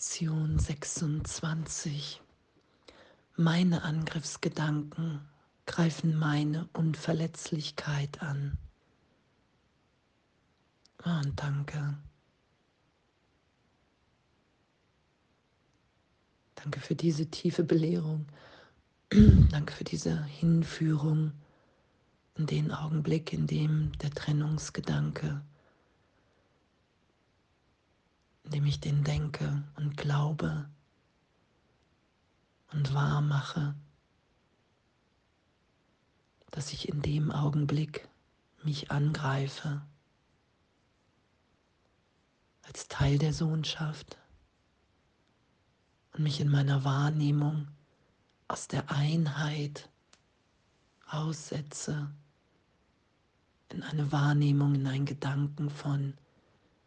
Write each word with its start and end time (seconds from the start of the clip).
Lektion 0.00 0.58
26. 0.58 2.22
Meine 3.36 3.82
Angriffsgedanken 3.82 5.20
greifen 5.66 6.16
meine 6.16 6.70
Unverletzlichkeit 6.72 8.22
an. 8.22 8.56
Oh, 11.04 11.10
und 11.10 11.38
danke. 11.38 11.98
Danke 16.54 16.80
für 16.80 16.94
diese 16.94 17.26
tiefe 17.26 17.62
Belehrung. 17.62 18.24
danke 19.50 19.74
für 19.74 19.84
diese 19.84 20.24
Hinführung 20.24 21.32
in 22.36 22.46
den 22.46 22.72
Augenblick, 22.72 23.34
in 23.34 23.46
dem 23.46 23.92
der 23.98 24.12
Trennungsgedanke 24.12 25.42
indem 28.44 28.66
ich 28.66 28.80
den 28.80 29.04
denke 29.04 29.62
und 29.76 29.96
glaube 29.96 30.68
und 32.72 32.94
wahr 32.94 33.20
mache, 33.20 33.74
dass 36.50 36.72
ich 36.72 36.88
in 36.88 37.02
dem 37.02 37.30
Augenblick 37.30 38.08
mich 38.62 38.90
angreife 38.90 39.82
als 42.62 42.88
Teil 42.88 43.18
der 43.18 43.32
Sohnschaft 43.32 44.18
und 46.12 46.22
mich 46.22 46.40
in 46.40 46.48
meiner 46.48 46.84
Wahrnehmung 46.84 47.68
aus 48.48 48.68
der 48.68 48.90
Einheit 48.90 49.88
aussetze 51.06 52.10
in 53.68 53.82
eine 53.82 54.10
Wahrnehmung, 54.10 54.74
in 54.74 54.86
einen 54.86 55.06
Gedanken 55.06 55.70
von 55.70 56.14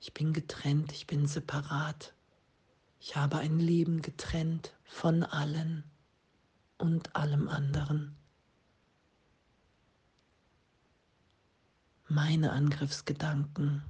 ich 0.03 0.13
bin 0.13 0.33
getrennt, 0.33 0.91
ich 0.91 1.07
bin 1.07 1.27
separat. 1.27 2.13
Ich 2.99 3.15
habe 3.15 3.37
ein 3.37 3.57
Leben 3.57 4.01
getrennt 4.01 4.75
von 4.83 5.23
allen 5.23 5.85
und 6.77 7.15
allem 7.15 7.47
anderen. 7.47 8.17
Meine 12.09 12.51
Angriffsgedanken 12.51 13.81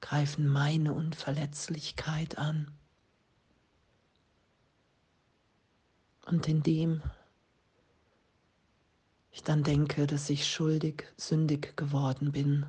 greifen 0.00 0.46
meine 0.46 0.94
Unverletzlichkeit 0.94 2.38
an. 2.38 2.70
Und 6.26 6.46
indem 6.46 7.02
ich 9.32 9.42
dann 9.42 9.64
denke, 9.64 10.06
dass 10.06 10.30
ich 10.30 10.48
schuldig, 10.48 11.12
sündig 11.16 11.76
geworden 11.76 12.30
bin, 12.30 12.66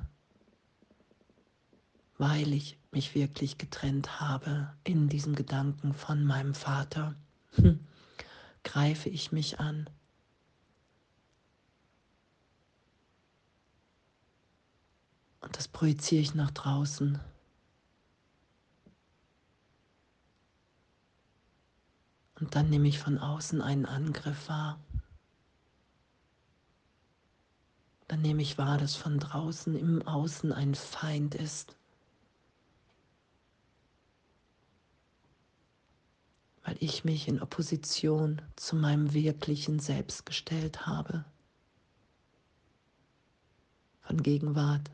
weil 2.16 2.52
ich 2.52 2.77
mich 2.90 3.14
wirklich 3.14 3.58
getrennt 3.58 4.20
habe 4.20 4.74
in 4.84 5.08
diesem 5.08 5.34
Gedanken 5.34 5.92
von 5.92 6.24
meinem 6.24 6.54
Vater, 6.54 7.14
hm, 7.56 7.86
greife 8.64 9.08
ich 9.08 9.32
mich 9.32 9.60
an. 9.60 9.88
Und 15.40 15.56
das 15.56 15.68
projiziere 15.68 16.22
ich 16.22 16.34
nach 16.34 16.50
draußen. 16.50 17.18
Und 22.40 22.54
dann 22.54 22.70
nehme 22.70 22.88
ich 22.88 22.98
von 22.98 23.18
außen 23.18 23.60
einen 23.62 23.86
Angriff 23.86 24.48
wahr. 24.48 24.78
Dann 28.06 28.22
nehme 28.22 28.42
ich 28.42 28.58
wahr, 28.58 28.78
dass 28.78 28.94
von 28.94 29.18
draußen 29.18 29.76
im 29.76 30.06
Außen 30.06 30.52
ein 30.52 30.74
Feind 30.74 31.34
ist. 31.34 31.77
Weil 36.68 36.76
ich 36.80 37.02
mich 37.02 37.28
in 37.28 37.40
Opposition 37.40 38.42
zu 38.56 38.76
meinem 38.76 39.14
wirklichen 39.14 39.78
Selbst 39.78 40.26
gestellt 40.26 40.86
habe. 40.86 41.24
Von 44.02 44.22
Gegenwart 44.22 44.90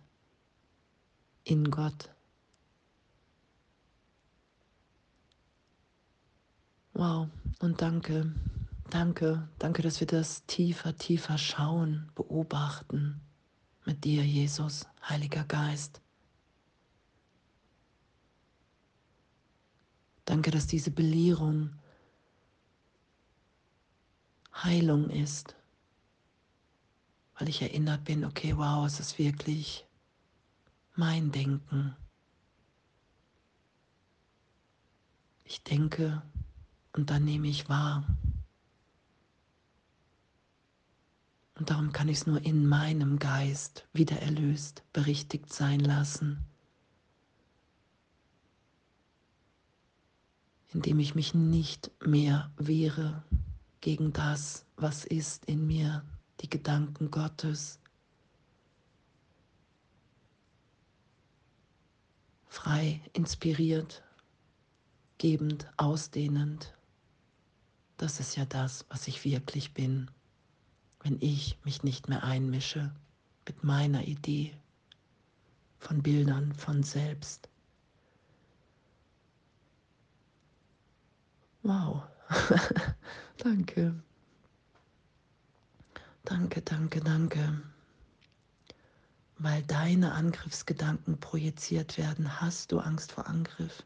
in 1.42 1.72
Gott. 1.72 2.10
Wow, 6.92 7.26
und 7.58 7.82
danke, 7.82 8.32
danke, 8.90 9.48
danke, 9.58 9.82
dass 9.82 9.98
wir 9.98 10.06
das 10.06 10.46
tiefer, 10.46 10.96
tiefer 10.96 11.38
schauen, 11.38 12.08
beobachten 12.14 13.20
mit 13.84 14.04
dir, 14.04 14.24
Jesus, 14.24 14.86
Heiliger 15.02 15.42
Geist. 15.42 16.03
Danke, 20.34 20.50
dass 20.50 20.66
diese 20.66 20.90
Belehrung 20.90 21.70
Heilung 24.52 25.08
ist, 25.08 25.54
weil 27.38 27.48
ich 27.48 27.62
erinnert 27.62 28.02
bin, 28.02 28.24
okay, 28.24 28.56
wow, 28.56 28.84
es 28.84 28.98
ist 28.98 29.16
wirklich 29.20 29.86
mein 30.96 31.30
Denken. 31.30 31.94
Ich 35.44 35.62
denke 35.62 36.20
und 36.94 37.10
dann 37.10 37.24
nehme 37.24 37.46
ich 37.46 37.68
wahr. 37.68 38.04
Und 41.54 41.70
darum 41.70 41.92
kann 41.92 42.08
ich 42.08 42.16
es 42.16 42.26
nur 42.26 42.44
in 42.44 42.66
meinem 42.66 43.20
Geist 43.20 43.86
wieder 43.92 44.20
erlöst, 44.20 44.82
berichtigt 44.92 45.52
sein 45.52 45.78
lassen. 45.78 46.44
Indem 50.74 50.98
ich 50.98 51.14
mich 51.14 51.34
nicht 51.34 51.92
mehr 52.04 52.50
wehre 52.56 53.22
gegen 53.80 54.12
das, 54.12 54.66
was 54.76 55.04
ist 55.04 55.44
in 55.44 55.66
mir, 55.66 56.04
die 56.40 56.50
Gedanken 56.50 57.12
Gottes. 57.12 57.78
Frei, 62.48 63.00
inspiriert, 63.12 64.02
gebend, 65.18 65.70
ausdehnend. 65.76 66.74
Das 67.96 68.18
ist 68.18 68.36
ja 68.36 68.44
das, 68.44 68.84
was 68.88 69.06
ich 69.06 69.24
wirklich 69.24 69.74
bin, 69.74 70.10
wenn 71.02 71.18
ich 71.20 71.56
mich 71.64 71.84
nicht 71.84 72.08
mehr 72.08 72.24
einmische 72.24 72.92
mit 73.46 73.62
meiner 73.62 74.08
Idee 74.08 74.56
von 75.78 76.02
Bildern 76.02 76.52
von 76.54 76.82
selbst. 76.82 77.48
Wow. 81.64 82.02
danke. 83.38 83.94
Danke, 86.24 86.60
danke, 86.60 87.00
danke. 87.00 87.62
Weil 89.38 89.62
deine 89.62 90.12
Angriffsgedanken 90.12 91.18
projiziert 91.18 91.96
werden, 91.96 92.40
hast 92.42 92.70
du 92.70 92.80
Angst 92.80 93.12
vor 93.12 93.26
Angriff. 93.26 93.82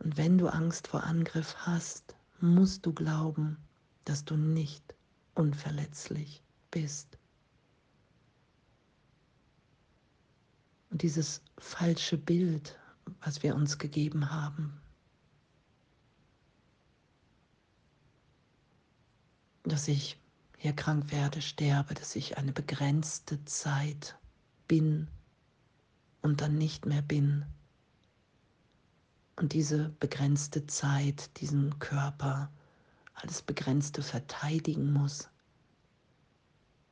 Und 0.00 0.18
wenn 0.18 0.36
du 0.36 0.48
Angst 0.48 0.88
vor 0.88 1.02
Angriff 1.04 1.56
hast, 1.60 2.14
musst 2.40 2.84
du 2.84 2.92
glauben, 2.92 3.56
dass 4.04 4.26
du 4.26 4.36
nicht 4.36 4.94
unverletzlich 5.34 6.42
bist. 6.70 7.16
Und 10.90 11.00
dieses 11.00 11.40
falsche 11.56 12.18
Bild, 12.18 12.78
was 13.22 13.42
wir 13.42 13.54
uns 13.54 13.78
gegeben 13.78 14.30
haben, 14.30 14.81
dass 19.64 19.88
ich 19.88 20.18
hier 20.58 20.72
krank 20.72 21.10
werde, 21.10 21.40
sterbe, 21.42 21.94
dass 21.94 22.16
ich 22.16 22.38
eine 22.38 22.52
begrenzte 22.52 23.44
Zeit 23.44 24.16
bin 24.68 25.08
und 26.20 26.40
dann 26.40 26.56
nicht 26.56 26.86
mehr 26.86 27.02
bin. 27.02 27.44
Und 29.36 29.52
diese 29.52 29.88
begrenzte 30.00 30.66
Zeit, 30.66 31.40
diesen 31.40 31.78
Körper, 31.78 32.50
alles 33.14 33.42
Begrenzte 33.42 34.02
verteidigen 34.02 34.92
muss. 34.92 35.28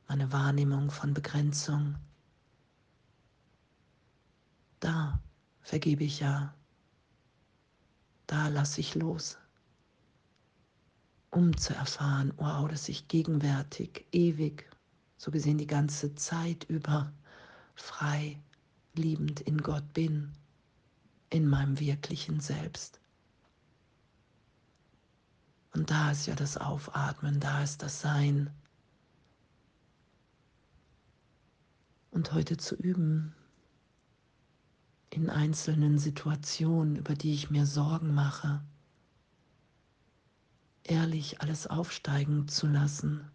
Meine 0.07 0.31
Wahrnehmung 0.31 0.91
von 0.91 1.13
Begrenzung. 1.13 1.95
Da 4.79 5.21
vergebe 5.61 6.03
ich 6.03 6.19
ja. 6.19 6.53
Da 8.27 8.47
lasse 8.47 8.81
ich 8.81 8.95
los 8.95 9.40
um 11.31 11.55
zu 11.57 11.73
erfahren, 11.73 12.33
wow, 12.37 12.67
dass 12.67 12.89
ich 12.89 13.07
gegenwärtig, 13.07 14.05
ewig, 14.11 14.69
so 15.17 15.31
gesehen 15.31 15.57
die 15.57 15.67
ganze 15.67 16.13
Zeit 16.15 16.65
über 16.65 17.11
frei, 17.75 18.39
liebend 18.93 19.39
in 19.41 19.57
Gott 19.57 19.93
bin, 19.93 20.33
in 21.29 21.47
meinem 21.47 21.79
wirklichen 21.79 22.41
Selbst. 22.41 22.99
Und 25.73 25.89
da 25.89 26.11
ist 26.11 26.27
ja 26.27 26.35
das 26.35 26.57
Aufatmen, 26.57 27.39
da 27.39 27.63
ist 27.63 27.81
das 27.81 28.01
Sein. 28.01 28.49
Und 32.11 32.33
heute 32.33 32.57
zu 32.57 32.75
üben, 32.75 33.33
in 35.11 35.29
einzelnen 35.29 35.97
Situationen, 35.97 36.97
über 36.97 37.15
die 37.15 37.33
ich 37.33 37.49
mir 37.49 37.65
Sorgen 37.65 38.13
mache, 38.13 38.61
ehrlich 40.83 41.41
alles 41.41 41.67
aufsteigen 41.67 42.47
zu 42.47 42.67
lassen. 42.67 43.29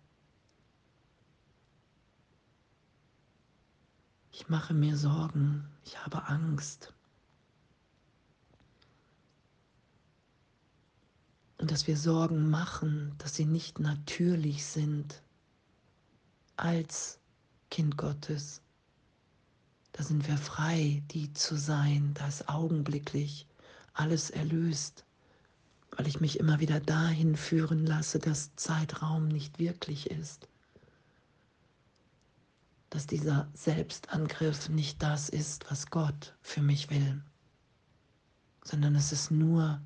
Ich 4.33 4.49
mache 4.49 4.75
mir 4.75 4.97
Sorgen, 4.97 5.67
ich 5.85 5.99
habe 6.05 6.27
Angst. 6.27 6.93
Und 11.59 11.71
dass 11.71 11.87
wir 11.87 11.97
Sorgen 11.97 12.51
machen, 12.51 13.15
dass 13.19 13.35
sie 13.35 13.47
nicht 13.47 13.79
natürlich 13.81 14.67
sind 14.67 15.23
als 16.57 17.19
Kind 17.71 17.97
Gottes. 17.97 18.61
Da 19.93 20.03
sind 20.03 20.29
wir 20.29 20.37
frei, 20.37 21.03
die 21.11 21.33
zu 21.33 21.57
sein. 21.57 22.13
Da 22.13 22.29
ist 22.29 22.49
augenblicklich 22.49 23.47
alles 23.95 24.29
erlöst, 24.29 25.07
weil 25.97 26.07
ich 26.07 26.21
mich 26.21 26.39
immer 26.39 26.61
wieder 26.61 26.79
dahin 26.79 27.37
führen 27.37 27.87
lasse, 27.87 28.19
dass 28.19 28.55
Zeitraum 28.57 29.29
nicht 29.29 29.59
wirklich 29.59 30.11
ist. 30.11 30.47
Dass 32.91 33.07
dieser 33.07 33.49
Selbstangriff 33.55 34.69
nicht 34.69 35.03
das 35.03 35.29
ist, 35.29 35.71
was 35.71 35.91
Gott 35.91 36.35
für 36.43 36.61
mich 36.61 36.91
will, 36.91 37.23
sondern 38.63 38.95
es 38.95 39.11
ist 39.11 39.31
nur 39.31 39.81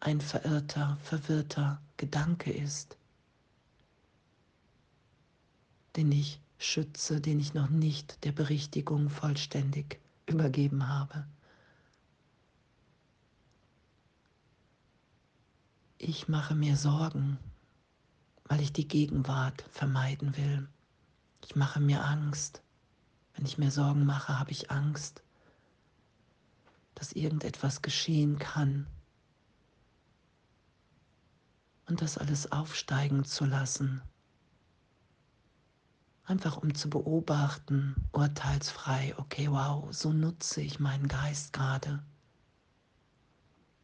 ein 0.00 0.20
verirrter, 0.20 0.96
verwirrter 1.02 1.80
Gedanke 1.96 2.52
ist, 2.52 2.96
den 5.96 6.12
ich 6.12 6.40
schütze, 6.58 7.20
den 7.20 7.40
ich 7.40 7.52
noch 7.52 7.68
nicht 7.68 8.24
der 8.24 8.32
Berichtigung 8.32 9.10
vollständig 9.10 9.98
übergeben 10.26 10.88
habe. 10.88 11.26
Ich 15.98 16.28
mache 16.28 16.54
mir 16.54 16.76
Sorgen, 16.76 17.38
weil 18.44 18.60
ich 18.60 18.72
die 18.72 18.86
Gegenwart 18.86 19.64
vermeiden 19.70 20.36
will. 20.36 20.68
Ich 21.44 21.56
mache 21.56 21.80
mir 21.80 22.04
Angst. 22.04 22.62
Wenn 23.34 23.46
ich 23.46 23.58
mir 23.58 23.70
Sorgen 23.70 24.04
mache, 24.04 24.38
habe 24.38 24.50
ich 24.50 24.70
Angst, 24.70 25.22
dass 26.94 27.12
irgendetwas 27.12 27.82
geschehen 27.82 28.38
kann. 28.38 28.86
Und 31.86 32.02
das 32.02 32.18
alles 32.18 32.50
aufsteigen 32.52 33.24
zu 33.24 33.44
lassen, 33.44 34.02
Einfach 36.26 36.56
um 36.56 36.74
zu 36.74 36.90
beobachten, 36.90 37.94
urteilsfrei, 38.10 39.14
okay, 39.16 39.48
wow, 39.48 39.86
so 39.92 40.12
nutze 40.12 40.60
ich 40.60 40.80
meinen 40.80 41.06
Geist 41.06 41.52
gerade. 41.52 42.02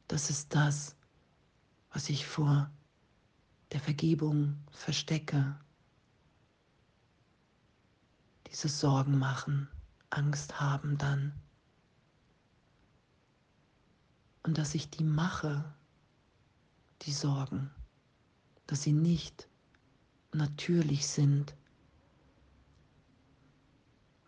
Das 0.08 0.28
ist 0.28 0.52
das, 0.52 0.96
was 1.92 2.08
ich 2.08 2.26
vor 2.26 2.70
der 3.72 3.80
Vergebung 3.80 4.56
verstecke. 4.70 5.58
Dieses 8.48 8.80
Sorgen 8.80 9.18
machen, 9.18 9.68
Angst 10.10 10.60
haben 10.60 10.98
dann. 10.98 11.32
Und 14.42 14.58
dass 14.58 14.74
ich 14.74 14.90
die 14.90 15.04
mache, 15.04 15.64
die 17.02 17.12
Sorgen, 17.12 17.70
dass 18.66 18.82
sie 18.82 18.92
nicht 18.92 19.48
natürlich 20.32 21.06
sind 21.06 21.54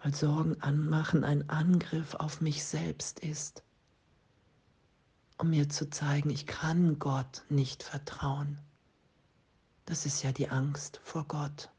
weil 0.04 0.14
Sorgen 0.14 0.60
anmachen 0.60 1.24
ein 1.24 1.48
Angriff 1.48 2.14
auf 2.16 2.42
mich 2.42 2.62
selbst 2.62 3.20
ist, 3.20 3.63
um 5.38 5.50
mir 5.50 5.68
zu 5.68 5.90
zeigen, 5.90 6.30
ich 6.30 6.46
kann 6.46 6.98
Gott 6.98 7.44
nicht 7.48 7.82
vertrauen. 7.82 8.58
Das 9.86 10.06
ist 10.06 10.22
ja 10.22 10.32
die 10.32 10.48
Angst 10.48 11.00
vor 11.02 11.24
Gott, 11.24 11.70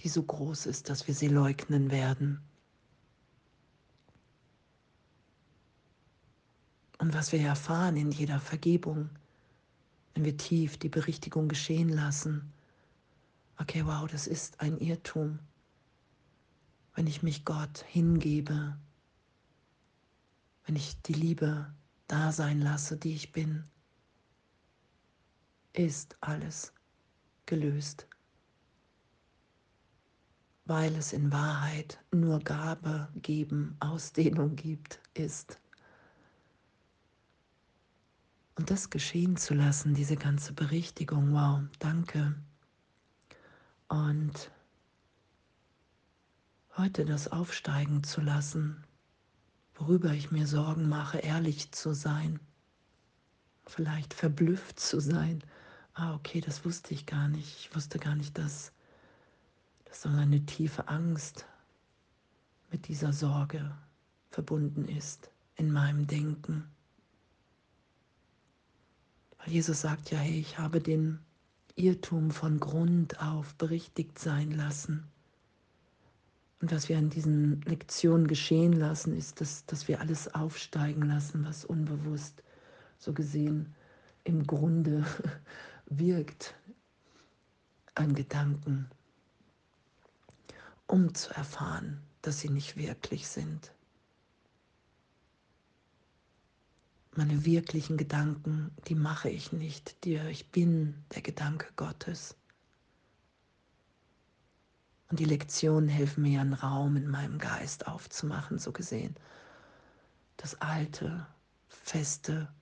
die 0.00 0.08
so 0.08 0.22
groß 0.22 0.66
ist, 0.66 0.88
dass 0.90 1.06
wir 1.06 1.14
sie 1.14 1.28
leugnen 1.28 1.90
werden. 1.90 2.40
Und 6.98 7.14
was 7.14 7.32
wir 7.32 7.40
erfahren 7.40 7.96
in 7.96 8.10
jeder 8.10 8.40
Vergebung, 8.40 9.10
wenn 10.14 10.24
wir 10.24 10.36
tief 10.36 10.78
die 10.78 10.88
Berichtigung 10.88 11.48
geschehen 11.48 11.88
lassen, 11.88 12.52
okay, 13.58 13.84
wow, 13.86 14.08
das 14.08 14.26
ist 14.26 14.60
ein 14.60 14.78
Irrtum 14.78 15.38
wenn 16.98 17.06
ich 17.06 17.22
mich 17.22 17.44
Gott 17.44 17.84
hingebe, 17.86 18.76
wenn 20.66 20.74
ich 20.74 21.00
die 21.02 21.12
Liebe 21.12 21.72
da 22.08 22.32
sein 22.32 22.60
lasse, 22.60 22.96
die 22.96 23.14
ich 23.14 23.32
bin, 23.32 23.64
ist 25.74 26.16
alles 26.20 26.72
gelöst, 27.46 28.08
weil 30.64 30.94
es 30.96 31.12
in 31.12 31.30
Wahrheit 31.30 32.02
nur 32.10 32.40
Gabe, 32.40 33.08
Geben, 33.16 33.76
Ausdehnung 33.80 34.56
gibt, 34.56 35.00
ist. 35.14 35.60
Und 38.56 38.70
das 38.70 38.90
geschehen 38.90 39.36
zu 39.36 39.54
lassen, 39.54 39.94
diese 39.94 40.16
ganze 40.16 40.52
Berichtigung, 40.52 41.32
wow, 41.32 41.60
danke. 41.78 42.34
Und 43.88 44.50
heute 46.76 47.04
das 47.04 47.28
aufsteigen 47.28 48.02
zu 48.02 48.20
lassen, 48.20 48.84
worüber 49.78 50.12
ich 50.12 50.30
mir 50.30 50.46
Sorgen 50.46 50.88
mache, 50.88 51.18
ehrlich 51.18 51.72
zu 51.72 51.94
sein, 51.94 52.40
vielleicht 53.66 54.14
verblüfft 54.14 54.80
zu 54.80 55.00
sein. 55.00 55.42
Ah, 55.94 56.14
okay, 56.14 56.40
das 56.40 56.64
wusste 56.64 56.94
ich 56.94 57.06
gar 57.06 57.28
nicht. 57.28 57.58
Ich 57.58 57.74
wusste 57.74 57.98
gar 57.98 58.14
nicht, 58.14 58.36
dass, 58.38 58.72
dass 59.84 60.02
so 60.02 60.08
eine 60.08 60.44
tiefe 60.46 60.88
Angst 60.88 61.46
mit 62.70 62.88
dieser 62.88 63.12
Sorge 63.12 63.76
verbunden 64.30 64.86
ist 64.86 65.30
in 65.56 65.72
meinem 65.72 66.06
Denken. 66.06 66.68
Weil 69.38 69.52
Jesus 69.52 69.80
sagt 69.80 70.10
ja, 70.10 70.18
hey, 70.18 70.38
ich 70.38 70.58
habe 70.58 70.80
den 70.80 71.20
Irrtum 71.76 72.30
von 72.30 72.58
Grund 72.58 73.20
auf 73.20 73.54
berichtigt 73.54 74.18
sein 74.18 74.50
lassen. 74.50 75.06
Und 76.60 76.72
was 76.72 76.88
wir 76.88 76.98
an 76.98 77.10
diesen 77.10 77.60
Lektionen 77.62 78.26
geschehen 78.26 78.72
lassen, 78.72 79.16
ist, 79.16 79.40
dass, 79.40 79.64
dass 79.66 79.86
wir 79.86 80.00
alles 80.00 80.34
aufsteigen 80.34 81.02
lassen, 81.02 81.44
was 81.44 81.64
unbewusst 81.64 82.42
so 82.98 83.12
gesehen 83.12 83.74
im 84.24 84.46
Grunde 84.46 85.04
wirkt 85.86 86.54
an 87.94 88.14
Gedanken, 88.14 88.90
um 90.86 91.14
zu 91.14 91.32
erfahren, 91.34 92.00
dass 92.22 92.40
sie 92.40 92.48
nicht 92.48 92.76
wirklich 92.76 93.28
sind. 93.28 93.72
Meine 97.14 97.44
wirklichen 97.44 97.96
Gedanken, 97.96 98.70
die 98.86 98.94
mache 98.94 99.28
ich 99.28 99.52
nicht, 99.52 100.04
die 100.04 100.16
ich 100.16 100.50
bin 100.50 100.94
der 101.14 101.22
Gedanke 101.22 101.66
Gottes. 101.74 102.36
Und 105.08 105.20
die 105.20 105.24
Lektionen 105.24 105.88
helfen 105.88 106.22
mir, 106.22 106.40
einen 106.40 106.52
Raum 106.52 106.96
in 106.96 107.08
meinem 107.08 107.38
Geist 107.38 107.86
aufzumachen, 107.86 108.58
so 108.58 108.72
gesehen. 108.72 109.14
Das 110.36 110.60
alte, 110.60 111.26
feste, 111.68 112.52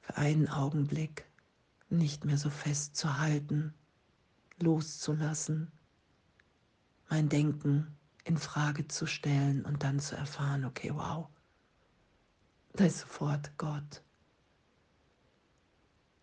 für 0.00 0.16
einen 0.16 0.48
Augenblick 0.48 1.24
nicht 1.88 2.24
mehr 2.24 2.36
so 2.36 2.50
fest 2.50 2.96
zu 2.96 3.18
halten, 3.18 3.72
loszulassen, 4.60 5.70
mein 7.08 7.28
Denken 7.28 7.96
in 8.24 8.36
Frage 8.36 8.88
zu 8.88 9.06
stellen 9.06 9.64
und 9.64 9.82
dann 9.82 10.00
zu 10.00 10.16
erfahren, 10.16 10.64
okay, 10.64 10.90
wow, 10.92 11.28
da 12.72 12.84
ist 12.84 13.00
sofort 13.00 13.56
Gott, 13.56 14.02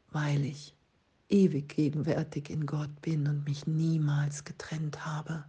weil 0.10 0.44
ich 0.46 0.76
ewig 1.32 1.70
gegenwärtig 1.70 2.50
in 2.50 2.66
Gott 2.66 3.02
bin 3.02 3.28
und 3.28 3.46
mich 3.46 3.66
niemals 3.66 4.44
getrennt 4.44 5.06
habe. 5.06 5.46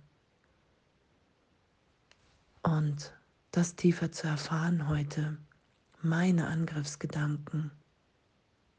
Und 2.63 3.13
das 3.51 3.75
tiefer 3.75 4.13
zu 4.13 4.29
erfahren 4.29 4.89
heute, 4.89 5.37
meine 6.01 6.47
Angriffsgedanken 6.47 7.73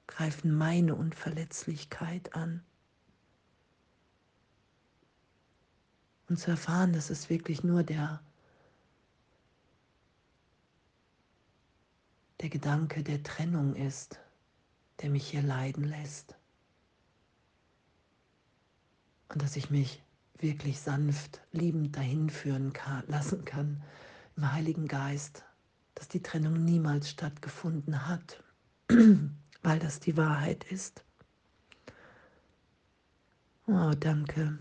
greifen 0.08 0.58
meine 0.58 0.96
Unverletzlichkeit 0.96 2.34
an. 2.34 2.64
Und 6.30 6.40
zu 6.40 6.52
erfahren, 6.52 6.94
dass 6.94 7.10
es 7.10 7.30
wirklich 7.30 7.64
nur 7.64 7.84
der, 7.84 8.22
der 12.42 12.50
Gedanke 12.50 13.04
der 13.04 13.22
Trennung 13.24 13.76
ist, 13.76 14.20
der 15.02 15.10
mich 15.10 15.28
hier 15.28 15.44
leiden 15.44 15.84
lässt 15.84 16.38
und 19.34 19.42
dass 19.42 19.56
ich 19.56 19.70
mich 19.70 20.04
wirklich 20.38 20.80
sanft, 20.80 21.42
liebend 21.52 21.96
dahin 21.96 22.30
führen 22.30 22.74
kann, 22.74 23.04
lassen 23.08 23.46
kann 23.46 23.82
im 24.36 24.52
Heiligen 24.52 24.88
Geist, 24.88 25.44
dass 25.96 26.08
die 26.08 26.22
Trennung 26.22 26.64
niemals 26.64 27.10
stattgefunden 27.10 28.08
hat, 28.08 28.44
weil 29.64 29.80
das 29.80 30.00
die 30.00 30.18
Wahrheit 30.18 30.64
ist. 30.66 31.04
Oh, 33.66 33.94
danke. 34.00 34.60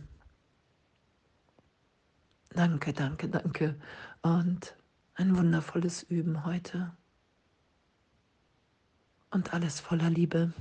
Danke, 2.50 2.92
danke, 2.92 3.28
danke. 3.28 3.80
Und 4.22 4.76
ein 5.14 5.36
wundervolles 5.36 6.02
Üben 6.04 6.44
heute. 6.44 6.96
Und 9.30 9.52
alles 9.52 9.80
voller 9.80 10.10
Liebe. 10.10 10.52